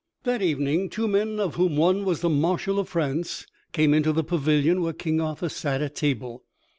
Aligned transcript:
That 0.23 0.41
evening 0.41 0.89
two 0.89 1.07
men, 1.07 1.39
of 1.39 1.53
whom 1.53 1.77
one 1.77 2.05
was 2.05 2.21
the 2.21 2.29
Marshal 2.31 2.79
of 2.79 2.89
France, 2.89 3.45
came 3.71 3.93
into 3.93 4.11
the 4.11 4.23
pavilion 4.23 4.81
where 4.81 4.93
King 4.93 5.21
Arthur 5.21 5.47
sat 5.47 5.79
at 5.83 5.93
table. 5.93 6.43